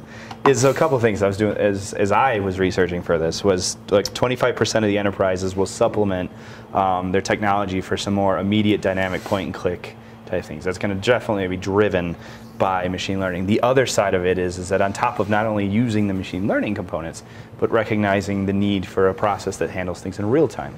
[0.47, 3.77] Is a couple things I was doing as as I was researching for this was
[3.89, 6.29] like 25% of the enterprises will supplement
[6.73, 9.95] um, their technology for some more immediate dynamic point and click
[10.27, 10.63] type things.
[10.63, 12.15] That's going to definitely be driven
[12.57, 13.47] by machine learning.
[13.47, 16.13] The other side of it is is that on top of not only using the
[16.13, 17.23] machine learning components,
[17.59, 20.75] but recognizing the need for a process that handles things in real time.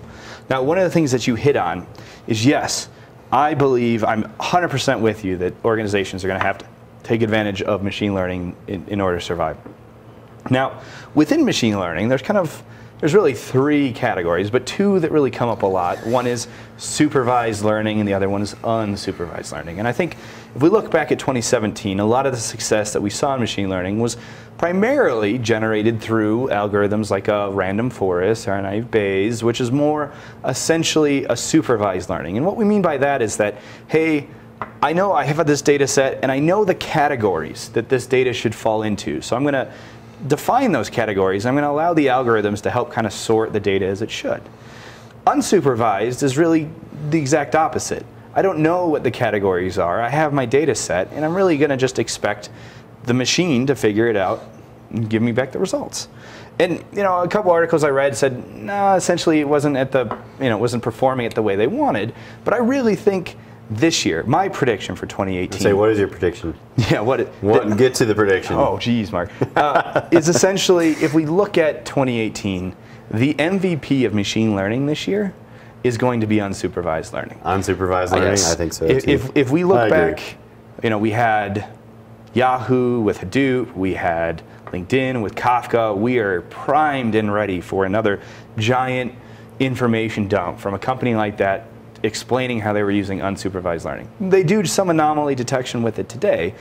[0.50, 1.86] Now, one of the things that you hit on
[2.26, 2.90] is yes,
[3.32, 6.66] I believe I'm 100% with you that organizations are going to have to
[7.08, 9.58] take advantage of machine learning in, in order to survive.
[10.50, 10.82] Now,
[11.16, 12.64] within machine learning, there's kind of
[13.00, 16.04] there's really three categories, but two that really come up a lot.
[16.08, 19.78] One is supervised learning, and the other one is unsupervised learning.
[19.78, 20.18] And I think
[20.56, 23.40] if we look back at 2017, a lot of the success that we saw in
[23.40, 24.18] machine learning was
[24.58, 30.12] primarily generated through algorithms like a random forest or a naive Bayes, which is more
[30.44, 32.36] essentially a supervised learning.
[32.36, 34.28] And what we mean by that is that, hey,
[34.82, 38.34] I know I have this data set and I know the categories that this data
[38.34, 39.22] should fall into.
[39.22, 39.72] So I'm going to
[40.28, 41.46] define those categories.
[41.46, 44.10] I'm going to allow the algorithms to help kind of sort the data as it
[44.10, 44.42] should.
[45.26, 46.70] Unsupervised is really
[47.10, 48.06] the exact opposite.
[48.34, 50.02] I don't know what the categories are.
[50.02, 52.50] I have my data set, and I'm really going to just expect
[53.04, 54.44] the machine to figure it out
[54.92, 56.08] and give me back the results.
[56.60, 59.92] And you know, a couple articles I read said, no, nah, essentially it wasn't at
[59.92, 60.06] the,
[60.40, 62.14] you know, it wasn't performing it the way they wanted.
[62.44, 63.36] But I really think
[63.70, 65.60] this year, my prediction for 2018.
[65.60, 66.56] Say, what is your prediction?
[66.92, 67.20] Yeah, what?
[67.20, 68.56] It, what get to the prediction.
[68.56, 69.32] Oh, geez, Mark.
[69.56, 72.76] Uh, is essentially, if we look at 2018,
[73.10, 75.34] the MVP of machine learning this year
[75.84, 77.40] is going to be unsupervised learning.
[77.40, 78.86] Unsupervised learning, I think so.
[78.86, 80.38] If, if, if, we look back,
[80.84, 81.68] you know, we had
[82.34, 85.98] Yahoo with Hadoop, we had LinkedIn with Kafka.
[85.98, 88.22] We are primed and ready for another
[88.58, 89.14] giant
[89.60, 91.68] information dump from a company like that
[92.08, 94.10] explaining how they were using unsupervised learning.
[94.20, 96.56] They do some anomaly detection with it today,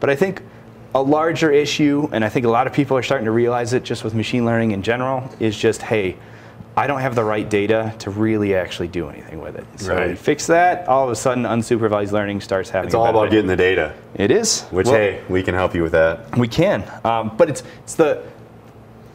[0.00, 0.42] but I think
[0.94, 3.84] a larger issue, and I think a lot of people are starting to realize it
[3.84, 6.16] just with machine learning in general, is just, hey,
[6.76, 9.66] I don't have the right data to really actually do anything with it.
[9.76, 10.10] So right.
[10.10, 12.88] you fix that, all of a sudden unsupervised learning starts happening.
[12.88, 13.94] It's all about getting the data.
[14.14, 14.62] It is.
[14.70, 16.38] Which well, hey, we can help you with that.
[16.38, 18.22] We can, um, but it's it's the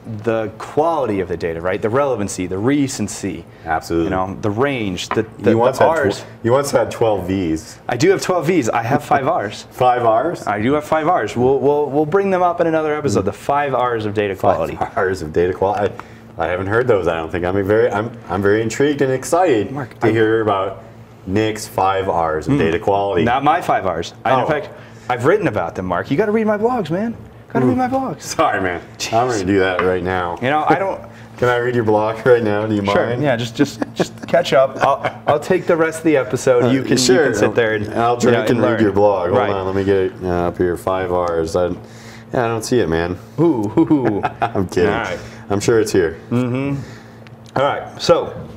[0.06, 1.82] the quality of the data, right?
[1.82, 3.46] The relevancy, the recency.
[3.66, 4.06] Absolutely.
[4.06, 6.22] You know, the range, the, the, you once the had R's.
[6.22, 7.80] Tw- you once had 12 V's.
[7.88, 8.70] I do have 12 V's.
[8.70, 9.64] I have five R's.
[9.72, 10.46] five R's?
[10.48, 11.36] I do have five R's.
[11.36, 14.76] We'll, we'll, we'll bring them up in another episode, the five R's of data quality.
[14.76, 15.94] Five R's of data quality.
[16.38, 17.46] I, I haven't heard those, I don't think.
[17.46, 20.84] I'm very, I'm, I'm very intrigued and excited Mark, to I'm, hear about
[21.28, 23.24] Nick's five R's of mm, data quality.
[23.24, 24.14] Not my five R's.
[24.26, 24.42] I, oh.
[24.42, 24.70] In fact,
[25.10, 26.10] I've written about them, Mark.
[26.10, 27.16] You got to read my blogs, man.
[27.54, 28.22] Gotta read my blogs.
[28.24, 28.82] Sorry, man.
[28.98, 29.14] Jeez.
[29.14, 30.38] I'm gonna do that right now.
[30.42, 31.02] You know, I don't.
[31.38, 32.66] Can I read your blog right now?
[32.66, 33.08] Do you sure.
[33.08, 33.22] mind?
[33.22, 34.78] Yeah, just just just catch up.
[34.78, 36.74] I'll I'll take the rest of the episode.
[36.74, 37.26] You can, sure.
[37.26, 39.30] you can sit there and I'll drink you know, and, and read your blog.
[39.30, 39.52] Hold right.
[39.52, 40.76] on, let me get it uh, up here.
[40.78, 41.56] Five R's.
[41.56, 43.20] I, yeah, I don't see it, man.
[43.40, 44.22] Ooh, ooh.
[44.42, 44.90] I'm kidding.
[44.90, 45.20] Right.
[45.50, 46.20] I'm sure it's here.
[46.32, 47.60] Mm-hmm.
[47.60, 48.02] All right.
[48.02, 48.50] So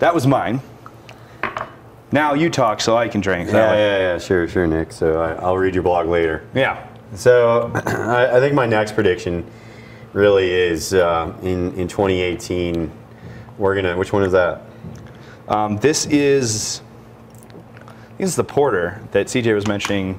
[0.00, 0.60] that was mine.
[2.12, 3.48] Now you talk so I can drink.
[3.48, 4.18] Yeah, yeah, yeah.
[4.18, 4.90] Sure, sure, Nick.
[4.90, 6.44] So I, I'll read your blog later.
[6.54, 6.84] Yeah.
[7.14, 9.44] So I, I, think my next prediction
[10.12, 12.90] really is uh, in in 2018.
[13.58, 13.96] We're gonna.
[13.96, 14.62] Which one is that?
[15.48, 16.82] Um, this is.
[18.18, 20.18] This is the porter that CJ was mentioning.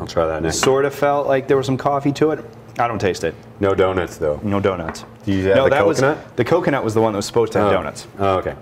[0.00, 0.58] I'll try that next.
[0.58, 2.44] Sort of felt like there was some coffee to it.
[2.78, 3.34] I don't taste it.
[3.60, 4.40] No donuts though.
[4.42, 5.04] No donuts.
[5.24, 6.16] Do you have no, that coconut?
[6.18, 7.72] was the coconut was the one that was supposed to have oh.
[7.72, 8.06] donuts.
[8.18, 8.54] Oh, okay.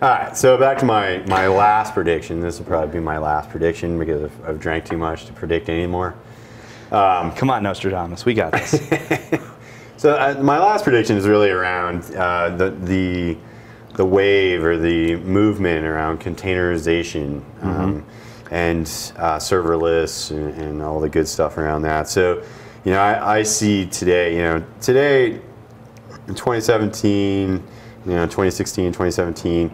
[0.00, 2.38] All right, so back to my, my last prediction.
[2.38, 5.68] This will probably be my last prediction because I've, I've drank too much to predict
[5.68, 6.14] anymore.
[6.92, 8.70] Um, Come on, Nostradamus, we got this.
[9.96, 13.36] so uh, my last prediction is really around uh, the, the,
[13.94, 17.68] the wave or the movement around containerization mm-hmm.
[17.68, 18.06] um,
[18.52, 22.08] and uh, serverless and, and, all the good stuff around that.
[22.08, 22.44] So,
[22.84, 25.40] you know, I, I see today, you know, today
[26.28, 27.66] in 2017,
[28.08, 29.70] you know, 2016, 2017,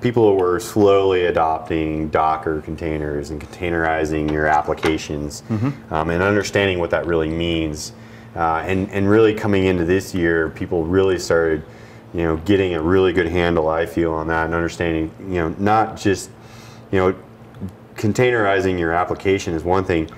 [0.00, 5.92] people were slowly adopting Docker containers and containerizing your applications mm-hmm.
[5.92, 7.92] um, and understanding what that really means.
[8.36, 11.64] Uh, and, and really coming into this year, people really started,
[12.12, 15.48] you know, getting a really good handle, I feel, on that and understanding, you know,
[15.58, 16.30] not just,
[16.92, 17.16] you know,
[17.96, 20.08] containerizing your application is one thing,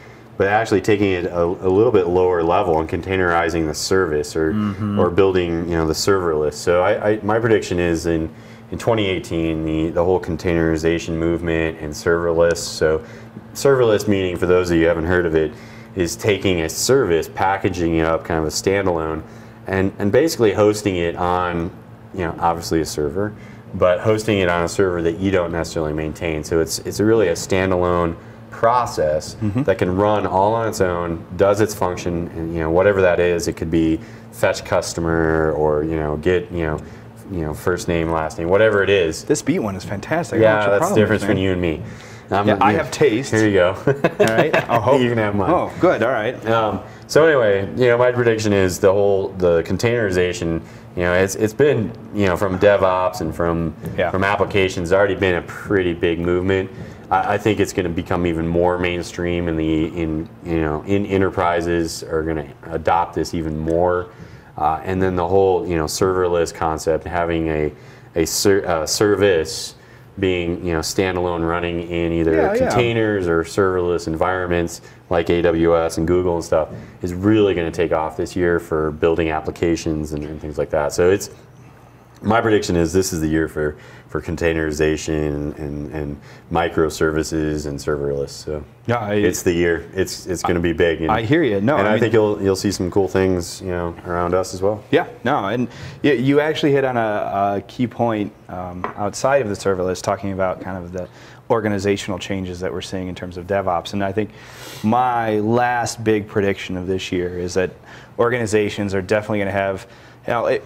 [0.41, 4.55] but actually taking it a, a, little bit lower level and containerizing the service or
[4.55, 4.99] mm-hmm.
[4.99, 6.55] or building you know the serverless.
[6.55, 8.35] So I, I, my prediction is in
[8.71, 12.57] in 2018 the the whole containerization movement and serverless.
[12.57, 13.05] So
[13.53, 15.53] serverless meaning for those of you who haven't heard of it
[15.95, 19.23] is taking a service, packaging it up, kind of a standalone,
[19.67, 21.71] and and basically hosting it on
[22.15, 23.35] you know obviously a server,
[23.75, 26.43] but hosting it on a server that you don't necessarily maintain.
[26.43, 28.17] So it's it's really a standalone
[28.65, 29.63] process Mm-hmm.
[29.63, 33.19] that can run all on its own, does its function, and you know whatever that
[33.19, 33.49] is.
[33.49, 33.99] It could be
[34.33, 36.79] fetch customer or you know get you know
[37.33, 39.25] you know first name last name whatever it is.
[39.25, 40.41] This beet one is fantastic.
[40.41, 41.83] I Yeah, that's the is, difference between you and me.
[42.31, 43.33] I'm- Yeah, I have taste.
[43.33, 43.69] Here you go.
[44.21, 44.55] All right.
[44.69, 45.51] Oh, You can have mine.
[45.51, 46.03] Oh, good.
[46.03, 46.37] All right.
[46.47, 50.61] Um, so anyway, you know, my prediction is the whole the containerization.
[50.97, 54.11] You know, it's it's been you know from DevOps and from Yeah.
[54.11, 56.71] from applications already been a pretty big movement.
[57.11, 60.83] I, I think it's going to become even more mainstream, and the in you know
[60.83, 64.11] in enterprises are going to adopt this even more.
[64.57, 67.73] Uh, and then the whole you know serverless concept, having a
[68.15, 69.75] a ser- uh, service
[70.19, 72.59] being you know standalone running in either Yeah, yeah.
[72.59, 76.69] containers or serverless environments like AWS and Google and stuff
[77.03, 80.71] is really going to take off this year for building applications and, and things like
[80.71, 80.93] that.
[80.93, 81.31] So it's
[82.23, 83.77] my prediction is this is the year for
[84.09, 88.31] for containerization and, and microservices and serverless.
[88.31, 89.89] So Yeah, I- it's the year.
[89.95, 91.03] It's it's going to be big.
[91.09, 91.61] I hear you.
[91.61, 94.35] No, and I I, mean- think you'll you'll see some cool things you know around
[94.35, 94.83] us as well.
[94.91, 95.69] Yeah, no, and
[96.03, 100.33] you, you actually hit on a, a key point um, outside of the serverless, talking
[100.33, 101.09] about kind of the
[101.51, 103.93] organizational changes that we're seeing in terms of DevOps.
[103.93, 104.31] And I think
[104.85, 107.71] my last big prediction of this year is that
[108.21, 109.87] organizations are definitely going to have,
[110.29, 110.65] you know, it,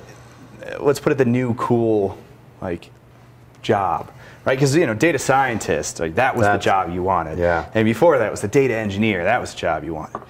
[0.81, 2.19] let's put it the new cool,
[2.61, 2.91] like,
[3.63, 4.11] job.
[4.45, 7.39] Right, because you know, data scientist, like that was That's- the job you wanted.
[7.39, 7.65] Yeah.
[7.75, 10.21] And before that was the data engineer, that was the job you wanted.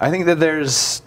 [0.00, 1.02] I think that there's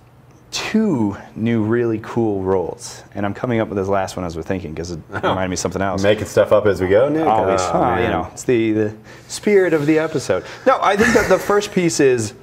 [0.52, 4.44] two new really cool roles, and I'm coming up with this last one as we're
[4.44, 6.02] thinking because it reminded me of something else.
[6.02, 7.26] Making stuff up as we go, Nick.
[7.28, 8.96] Always, Oh, you know, it's the, the
[9.28, 10.46] spirit of the episode.
[10.66, 12.36] No, I think that the first piece is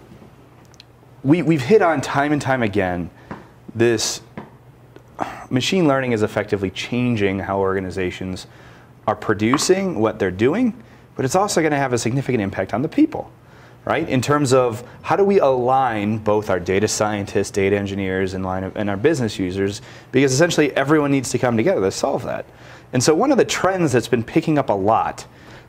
[1.24, 3.08] we, we've hit on time and time again
[3.74, 4.20] this
[5.50, 8.46] machine learning is effectively changing how organizations
[9.06, 10.80] are producing what they're doing,
[11.16, 13.30] but it's also going to have a significant impact on the people,
[13.84, 14.08] right?
[14.08, 18.64] In terms of how do we align both our data scientists, data engineers, and, line
[18.64, 19.82] of, and our business users,
[20.12, 22.46] because essentially everyone needs to come together to solve that.
[22.92, 25.26] And so one of the trends that's been picking up a lot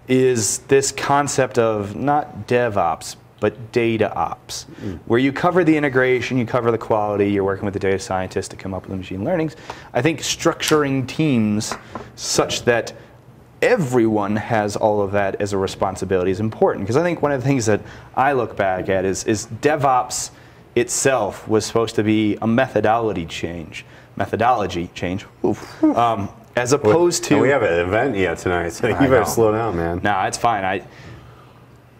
[0.08, 4.63] is this concept of not DevOps, but data ops,
[5.08, 8.47] where you cover the integration, you cover the quality, you're working with the data scientists
[8.49, 9.56] to come up with the machine learnings.
[9.93, 11.73] I think structuring teams
[12.15, 12.93] such that
[13.63, 16.86] everyone has all of that as a responsibility is important.
[16.86, 17.82] Because I think one of the things that
[18.15, 20.30] I look back at is, is DevOps
[20.75, 23.86] itself was supposed to be a methodology change,
[24.17, 28.93] methodology change, oof, um, as opposed to we have an event yeah tonight, so you
[28.93, 29.25] I better know.
[29.25, 30.01] slow down, man.
[30.04, 30.63] no, it's fine.
[30.65, 30.86] I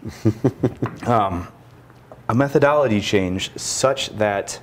[1.06, 1.48] um,
[2.28, 4.60] a methodology change such that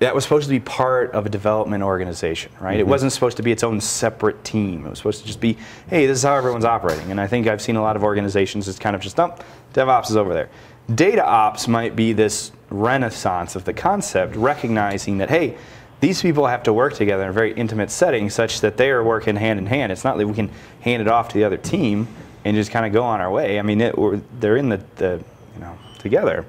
[0.00, 2.80] that was supposed to be part of a development organization, right?
[2.80, 4.86] It wasn't supposed to be its own separate team.
[4.86, 7.10] It was supposed to just be, hey, this is how everyone's operating.
[7.10, 9.36] And I think I've seen a lot of organizations it's kind of just, oh,
[9.74, 10.48] DevOps is over there.
[10.94, 15.58] Data ops might be this renaissance of the concept, recognizing that, hey,
[16.00, 19.04] these people have to work together in a very intimate setting such that they are
[19.04, 19.92] working hand in hand.
[19.92, 22.08] It's not that we can hand it off to the other team
[22.44, 23.58] and just kind of go on our way.
[23.58, 25.22] I mean, it, we're, they're in the, the,
[25.54, 26.46] you know, together.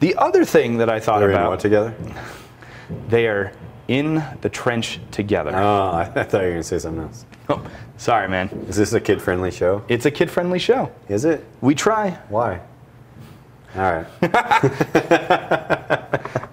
[0.00, 1.94] The other thing that I thought They're in about together?
[3.08, 3.52] they are
[3.88, 5.52] in the trench together.
[5.54, 7.24] Oh, I thought you were gonna say something else.
[7.48, 7.64] Oh,
[7.96, 8.48] sorry, man.
[8.68, 9.84] Is this a kid-friendly show?
[9.88, 10.90] It's a kid-friendly show.
[11.08, 11.44] Is it?
[11.60, 12.10] We try.
[12.28, 12.60] Why?
[13.74, 14.06] All right.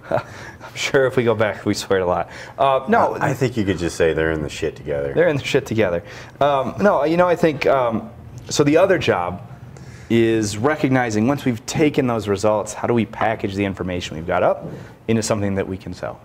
[0.10, 2.30] I'm sure if we go back, we swear a lot.
[2.58, 5.14] Uh, no, I think you could just say they're in the shit together.
[5.14, 6.04] they're in the shit together.
[6.40, 8.10] Um, no, you know, I think um,
[8.50, 8.64] so.
[8.64, 9.42] The other job
[10.10, 14.44] is recognizing once we've taken those results, how do we package the information we've got
[14.44, 14.66] up
[15.08, 16.20] into something that we can sell?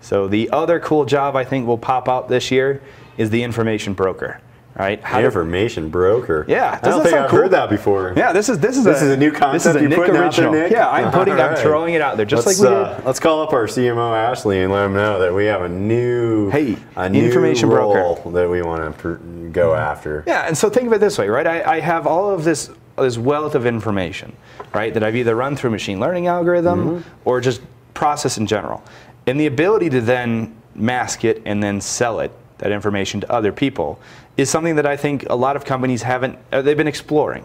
[0.00, 2.82] So the other cool job I think will pop out this year
[3.16, 4.40] is the information broker,
[4.74, 5.02] right?
[5.02, 6.44] How do- Information broker.
[6.48, 7.40] Yeah, I don't think I've cool?
[7.40, 8.14] heard that before.
[8.16, 9.52] Yeah, this is this is This a, is a new concept.
[9.52, 10.52] This is a you're Nick putting out there, original.
[10.52, 10.72] Nick?
[10.72, 13.04] Yeah, I'm putting, All I'm throwing it out there, just let's, like we uh, did.
[13.06, 16.50] let's call up our CMO Ashley and let him know that we have a new
[16.50, 18.30] Hey, a new information broker.
[18.30, 19.14] that we want to pr-
[19.52, 20.24] go after.
[20.26, 21.46] Yeah, and so think of it this way, right?
[21.46, 24.32] I, I have all of this this wealth of information,
[24.74, 27.62] right, that I've either run through a machine learning algorithm or just
[27.94, 28.82] process in general,
[29.26, 33.50] and the ability to then mask it and then sell it that information to other
[33.50, 33.98] people
[34.36, 36.38] is something that I think a lot of companies haven't.
[36.50, 37.44] Uh, they've been exploring,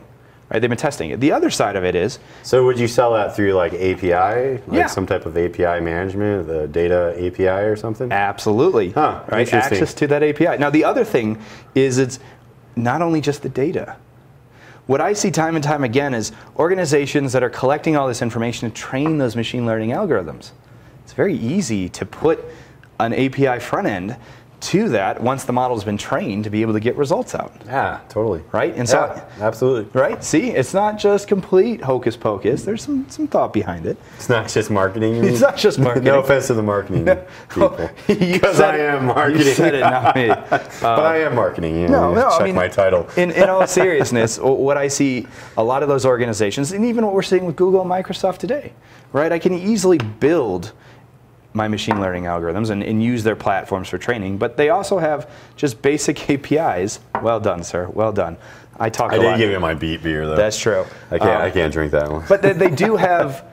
[0.50, 0.60] right?
[0.60, 1.20] They've been testing it.
[1.20, 4.64] The other side of it is So would you sell that through like API, like
[4.72, 4.86] Yeah.
[4.88, 8.12] some type of API management, the data API or something?
[8.12, 8.92] Absolutely.
[8.92, 9.52] Huh, right.
[9.54, 10.58] Access to that API.
[10.58, 11.40] Now the other thing
[11.76, 12.20] is it's
[12.76, 13.98] not only just the data.
[14.86, 18.70] What I see time and time again is organizations that are collecting all this information
[18.70, 20.52] to train those machine learning algorithms.
[21.04, 22.40] It's very easy to put
[23.00, 24.16] an API front end
[24.60, 27.54] to that once the model's been trained to be able to get results out.
[27.68, 28.42] Yeah, totally.
[28.52, 28.74] Right?
[28.76, 29.88] And so Yeah, absolutely.
[30.00, 30.24] Right?
[30.24, 32.64] See, it's not just complete hocus pocus.
[32.64, 33.98] There's some, some thought behind it.
[34.16, 35.24] It's not just marketing.
[35.24, 36.06] It's not just marketing.
[36.06, 37.06] no offense to the marketing
[37.50, 37.90] people.
[38.08, 39.46] You Because said I am marketing.
[39.48, 40.30] You said it, not me.
[40.30, 40.40] Uh,
[40.82, 41.76] but I am marketing.
[41.80, 43.08] You No, know, no, check I mean, my title.
[43.16, 47.14] In, in all seriousness, what I see a lot of those organizations, and even what
[47.14, 48.74] we're seeing with Google and Microsoft today,
[49.14, 49.32] right?
[49.32, 50.72] I can easily build
[51.58, 55.30] my machine learning algorithms and, and use their platforms for training, but they also have
[55.58, 57.00] just basic APIs.
[57.22, 57.90] Well done, sir.
[57.90, 58.38] Well done.
[58.80, 60.36] I talk I did give you my beet beer though.
[60.36, 60.86] That's true.
[61.12, 61.32] I can't.
[61.32, 62.24] Um, I can't drink that one.
[62.30, 63.44] but they, they do have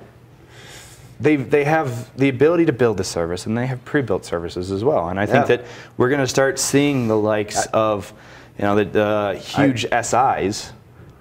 [1.18, 4.82] they they have the ability to build the service and they have pre-built services as
[4.82, 5.56] well and i think Yeah.
[5.56, 8.12] that we're going to start seeing the likes of
[8.58, 10.72] you know the, the huge SIs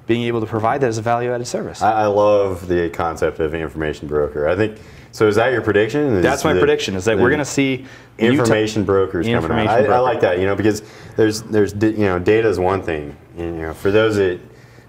[0.07, 3.53] being able to provide that as a value-added service I, I love the concept of
[3.53, 4.47] information broker.
[4.49, 4.79] I think.
[5.13, 6.01] So is that your prediction?
[6.15, 7.85] Is that's my the- prediction is that we're going to see
[8.17, 9.43] information brokers coming out.
[9.43, 10.39] Information I, I like that.
[10.39, 10.81] You know, because
[11.15, 13.15] there's there's you know data is one thing.
[13.37, 14.39] And, you know, for those that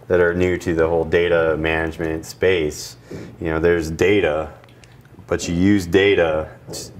[0.09, 2.97] that are new to the whole data management space,
[3.39, 4.53] you know, there's data,
[5.27, 6.49] but you use data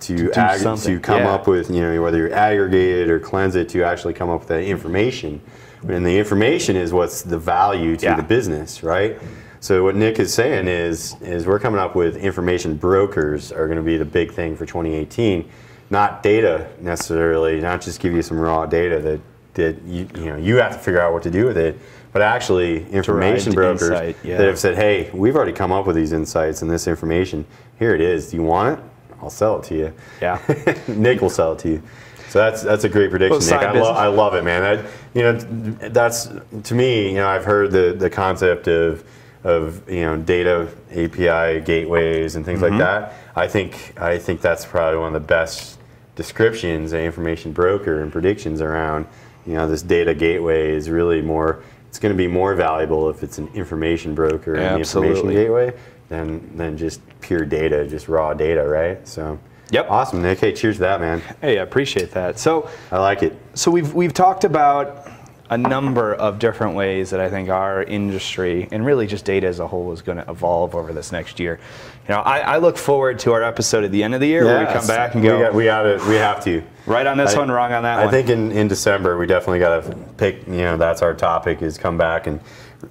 [0.01, 1.33] to do ag- to come yeah.
[1.33, 4.41] up with you know whether you aggregate it or cleanse it to actually come up
[4.41, 5.41] with that information.
[5.89, 8.17] And the information is what's the value to Yeah.
[8.17, 9.19] the business, right?
[9.65, 13.79] So what Nick is saying is is we're coming up with information brokers are going
[13.79, 15.49] to be the big thing for 2018,
[15.89, 19.21] not data necessarily, not just give you some raw data that
[19.55, 21.79] that you you know you have to figure out what to do with it,
[22.13, 24.37] but actually information Derived brokers insight, yeah.
[24.37, 27.47] that have said, hey, we've already come up with these insights and this information.
[27.79, 28.33] Here it is.
[28.33, 28.85] Do you want it?
[29.23, 29.95] I'll sell it to you.
[30.21, 30.43] Yeah.
[30.89, 31.83] Nick will sell it to you.
[32.29, 33.77] So that's that's a great prediction, Well, Nick.
[33.77, 34.61] I, lo- I love it, man.
[34.61, 36.29] That, you know, that's
[36.65, 37.09] to me.
[37.09, 39.03] You know, I've heard the the concept of
[39.45, 42.79] of you know data API gateways and things Mm-hmm.
[42.79, 43.15] like that.
[43.37, 45.79] I think I think that's probably one of the best
[46.17, 49.07] descriptions of information broker and predictions around.
[49.47, 51.63] You know, this data gateway is really more.
[51.89, 55.73] It's going to be more valuable if it's an information broker and the information gateway
[56.09, 59.07] than than just pure data, just raw data, right?
[59.07, 59.39] So.
[59.71, 59.91] Yep.
[59.91, 60.39] Awesome, Nick.
[60.41, 61.21] Hey, cheers to that, man.
[61.41, 63.35] hey i appreciate that so I like it.
[63.55, 65.09] so we've we've talked about
[65.51, 69.61] a number of different ways that I think our industry and really just data as
[69.61, 71.61] a whole is going to evolve over this next year.
[72.09, 74.45] You know, I, I look forward to our episode at the end of the year
[74.45, 76.63] where we come back and we go got, we got to, we have to.
[76.87, 78.09] right on this I- one, wrong on that I one.
[78.09, 80.47] I think in, in December we definitely got to pick.
[80.47, 82.41] You know, that's our topic is come back and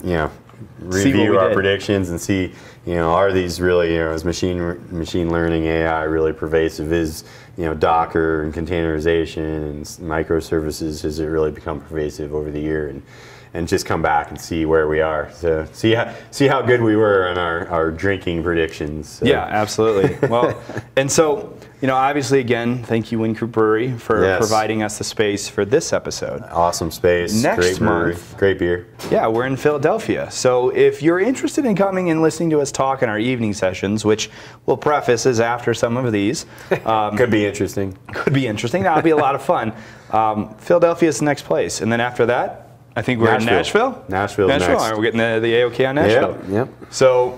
[0.03, 0.31] you know
[0.79, 1.55] review our did.
[1.55, 2.53] predictions and see
[2.85, 4.59] you know are these really you know is machine
[4.97, 6.91] machine learning AI really pervasive?
[6.91, 7.23] Is
[7.57, 12.89] you know Docker and containerization and microservices has it really become pervasive over the year
[12.89, 13.01] and
[13.55, 15.31] and just come back and see where we are.
[15.33, 19.07] So see how see how good we were on our, our drinking predictions.
[19.07, 20.27] So- Yeah, absolutely.
[20.27, 20.59] Well,
[20.95, 24.39] and so, you know, obviously, again, thank you, Wynkoop Brewery, for Yes.
[24.39, 26.41] providing us the space for this episode.
[26.49, 27.33] Awesome space.
[27.43, 28.87] Next great brewery, month- Great beer.
[29.11, 30.31] Yeah, we're in Philadelphia.
[30.31, 34.05] So if you're interested in coming and listening to us talk in our evening sessions,
[34.05, 34.29] which
[34.65, 36.45] we'll preface is after some of these,
[36.85, 37.97] um, Could be interesting.
[38.13, 38.83] could be interesting.
[38.83, 39.73] That'll be a lot of fun.
[40.11, 41.81] Um, Philadelphia is the next place.
[41.81, 44.05] And then after that, I think we're in Nashville.
[44.07, 44.47] Nashville.
[44.47, 44.47] Nashville.
[44.47, 44.63] next.
[44.69, 46.37] All right, we're getting the, the AOK on Nashville.
[46.47, 46.93] Yep, yep.
[46.93, 47.37] So,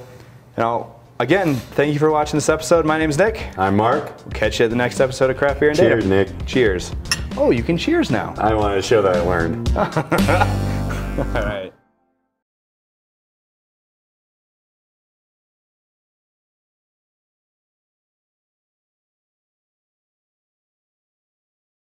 [0.55, 2.85] you know, again, thank you for watching this episode.
[2.85, 3.57] My name's Nick.
[3.57, 4.05] I'm Mark.
[4.25, 6.31] We'll catch you at the next episode of Craft Beer and Cheers, Data.
[6.33, 6.45] Nick.
[6.45, 6.91] Cheers.
[7.37, 8.33] Oh, you can cheers now.
[8.37, 9.69] I wanted to show that I learned.
[11.35, 11.74] All right.